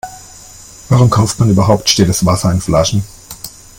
Warum 0.89 1.11
kauft 1.11 1.39
man 1.39 1.51
überhaupt 1.51 1.87
stilles 1.87 2.25
Wasser 2.25 2.51
in 2.51 2.59
Flaschen? 2.59 3.03